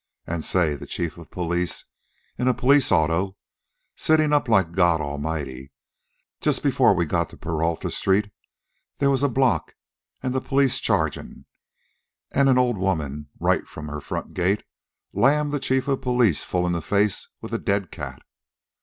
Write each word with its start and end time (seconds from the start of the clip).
An' 0.25 0.41
say, 0.41 0.73
the 0.75 0.87
chief 0.87 1.19
of 1.19 1.29
police, 1.29 1.85
in 2.35 2.47
a 2.47 2.55
police 2.55 2.91
auto, 2.91 3.37
sittin' 3.95 4.33
up 4.33 4.49
like 4.49 4.71
God 4.71 4.99
Almighty 4.99 5.71
just 6.39 6.63
before 6.63 6.95
we 6.95 7.05
got 7.05 7.29
to 7.29 7.37
Peralta 7.37 7.91
street 7.91 8.31
they 8.97 9.05
was 9.05 9.21
a 9.21 9.29
block 9.29 9.75
an' 10.23 10.31
the 10.31 10.41
police 10.41 10.79
chargin', 10.79 11.45
an' 12.31 12.47
an 12.47 12.57
old 12.57 12.79
woman, 12.79 13.29
right 13.39 13.67
from 13.67 13.89
her 13.89 14.01
front 14.01 14.33
gate, 14.33 14.63
lammed 15.13 15.51
the 15.51 15.59
chief 15.59 15.87
of 15.87 16.01
police 16.01 16.43
full 16.43 16.65
in 16.65 16.73
the 16.73 16.81
face 16.81 17.27
with 17.39 17.53
a 17.53 17.59
dead 17.59 17.91
cat. 17.91 18.23